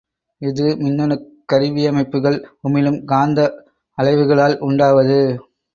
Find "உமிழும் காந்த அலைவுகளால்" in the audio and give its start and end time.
2.63-4.57